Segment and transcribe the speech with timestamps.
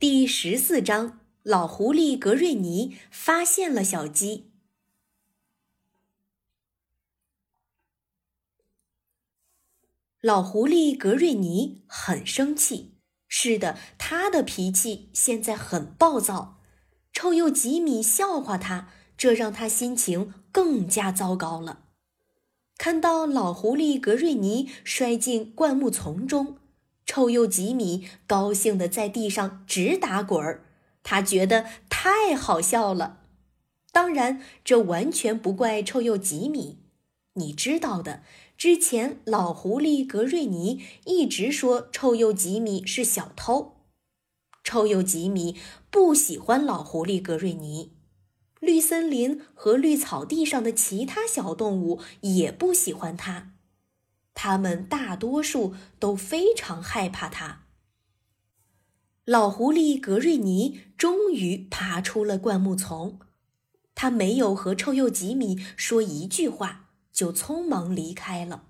[0.00, 4.52] 第十四章：老狐狸格瑞尼发现了小鸡。
[10.20, 12.94] 老狐狸格瑞尼很生气，
[13.26, 16.60] 是的，他的脾气现在很暴躁。
[17.12, 21.86] 臭鼬吉米笑话他，这让他心情更加糟糕了。
[22.76, 26.58] 看到老狐狸格瑞尼摔进灌木丛中。
[27.08, 30.66] 臭鼬吉米高兴地在地上直打滚儿，
[31.02, 33.20] 他觉得太好笑了。
[33.90, 36.80] 当然，这完全不怪臭鼬吉米。
[37.32, 38.22] 你知道的，
[38.58, 43.76] 之前老狐狸格瑞尼一直说臭鼬吉米是小偷。
[44.62, 45.56] 臭鼬吉米
[45.90, 47.92] 不喜欢老狐狸格瑞尼，
[48.60, 53.52] 绿森林和绿草地上的其他小动物也不喜欢他。
[54.40, 57.62] 他们大多数都非常害怕他。
[59.24, 63.18] 老狐狸格瑞尼终于爬出了灌木丛，
[63.96, 68.66] 他没有和臭鼬吉米说一句话，就匆忙离开了。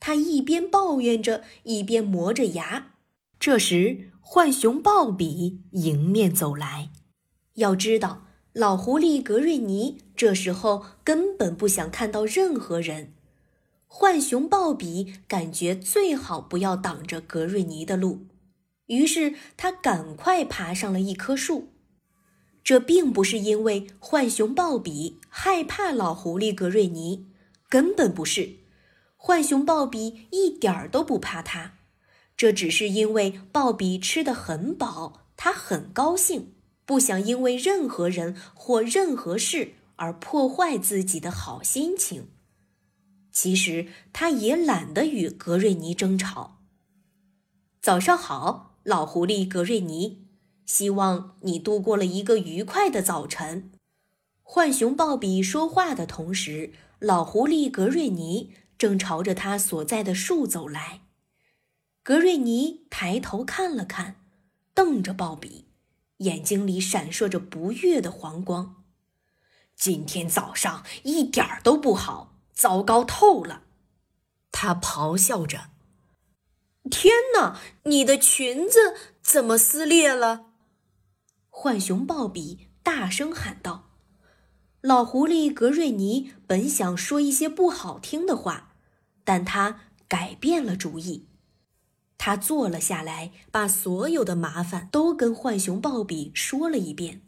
[0.00, 2.92] 他一边抱怨着，一边磨着牙。
[3.38, 6.90] 这时，浣熊鲍比迎面走来。
[7.56, 8.22] 要知道，
[8.54, 13.12] 老狐狸格瑞尼这时候根本不想看到任何人。
[13.92, 18.26] 浣熊鲍比感觉最好不要挡着格瑞尼的路，
[18.86, 21.72] 于是他赶快爬上了一棵树。
[22.62, 27.26] 这并不是因为浣熊鲍比害怕老狐狸格瑞尼，
[27.68, 28.60] 根本不是。
[29.16, 31.74] 浣熊鲍比一点儿都不怕他，
[32.36, 36.54] 这只是因为鲍比吃得很饱，他很高兴，
[36.86, 42.28] 不想因为任何人或任何事而破坏自己的好心情。
[43.32, 46.58] 其实他也懒得与格瑞尼争吵。
[47.80, 50.26] 早上好，老狐狸格瑞尼，
[50.66, 53.72] 希望你度过了一个愉快的早晨。
[54.42, 61.02] 浣熊鲍比说话的同时，老狐狸格瑞尼正朝着他所在的树走来。
[62.02, 64.16] 格瑞尼抬头看了看，
[64.74, 65.66] 瞪着鲍比，
[66.18, 68.82] 眼睛里闪烁着不悦的黄光。
[69.76, 72.39] 今天早上一点儿都不好。
[72.52, 73.62] 糟糕透了！
[74.52, 75.70] 他咆哮着
[76.90, 80.46] ：“天哪，你的裙子怎么撕裂了？”
[81.50, 83.90] 浣熊鲍比大声喊道。
[84.80, 88.74] 老狐狸格瑞尼本想说一些不好听的话，
[89.24, 91.28] 但他改变了主意。
[92.16, 97.22] 他坐了下来，把所有的麻烦都跟浣熊鲍比说了一遍。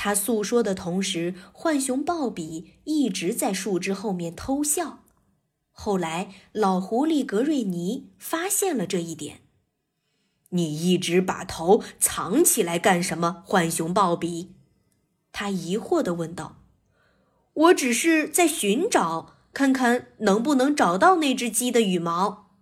[0.00, 5.00] 他诉说的同时，浣熊鲍比一直在树枝后面偷笑。
[5.72, 9.40] 后来，老狐狸格瑞尼发现了这一点。
[10.50, 14.54] “你一直把头藏起来干什么，浣熊鲍比？”
[15.32, 16.62] 他疑惑地问道。
[17.52, 22.52] “我只是在寻找，看看能不能找到那只鸡的羽毛。”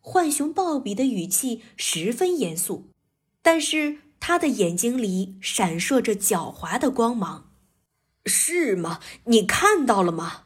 [0.00, 2.90] 浣熊鲍比的语气十分严肃，
[3.42, 4.02] 但是。
[4.20, 7.50] 他的眼睛里闪烁着狡猾的光芒，
[8.26, 9.00] 是吗？
[9.24, 10.42] 你看到了吗？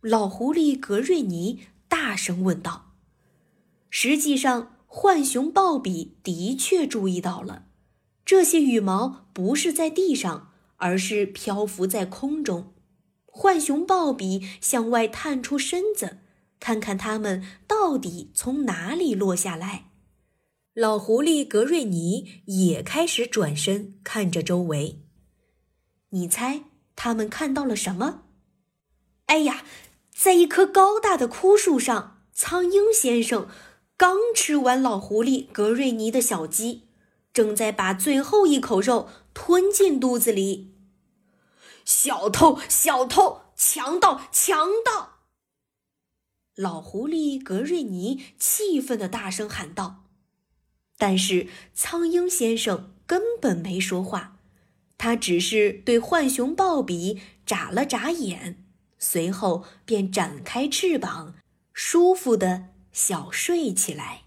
[0.00, 2.92] 老狐狸格瑞尼大声问道。
[3.88, 7.66] 实际上，浣熊鲍比的确注意到了，
[8.24, 12.74] 这些羽毛不是在地上，而是漂浮在空中。
[13.26, 16.18] 浣熊鲍比向外探出身子，
[16.58, 19.87] 看看它们到底从哪里落下来。
[20.78, 25.02] 老狐狸格瑞尼也开始转身看着周围。
[26.10, 28.22] 你猜他们看到了什么？
[29.26, 29.64] 哎呀，
[30.14, 33.48] 在一棵高大的枯树上，苍鹰先生
[33.96, 36.84] 刚吃完老狐狸格瑞尼的小鸡，
[37.32, 40.76] 正在把最后一口肉吞进肚子里。
[41.84, 42.60] 小偷！
[42.68, 43.40] 小偷！
[43.56, 44.28] 强盗！
[44.30, 45.24] 强盗！
[46.54, 50.04] 老狐狸格瑞尼气愤地大声喊道。
[50.98, 54.36] 但是苍鹰先生根本没说话，
[54.98, 58.64] 他只是对浣熊鲍比眨了眨眼，
[58.98, 61.36] 随后便展开翅膀，
[61.72, 64.24] 舒服的小睡起来。